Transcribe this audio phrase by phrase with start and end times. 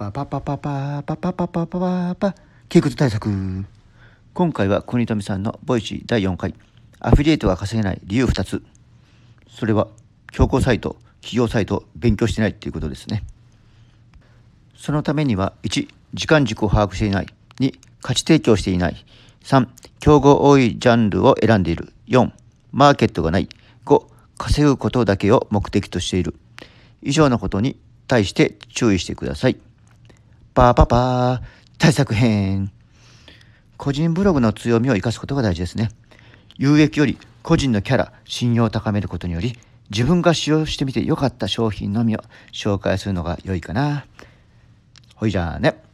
[0.00, 2.14] パパパパパパパパパパパ。
[2.14, 2.34] パ
[2.70, 3.28] 傾向対策。
[4.32, 6.54] 今回は国富さんのボイシー第4回。
[7.00, 8.62] アフィリエイトが稼げない理由2つ。
[9.46, 9.88] それは
[10.32, 13.24] 競合サイト企業サイト勉強してないっていうことですね。
[14.74, 17.26] そのためには1時間軸を把握していない
[17.58, 19.04] 2価値提供していない。
[19.44, 21.92] 3競合多いジャンルを選んでいる。
[22.08, 22.30] 4
[22.72, 23.50] マーケットがない。
[23.84, 24.02] 5
[24.38, 26.36] 稼ぐことだけを目的としている。
[27.02, 29.58] 以上のことに対して注意してください。
[30.52, 31.42] パパパ
[31.78, 32.72] 対策編
[33.76, 35.90] 個人ブログの強みを生かすことが大事ですね。
[36.56, 39.56] 有益より個人のキャラ、信用を高めることにより
[39.90, 42.20] 自分が使用してみて良かった商品のみを
[42.52, 44.06] 紹介するのが良いかな。
[45.14, 45.89] ほいじゃあね。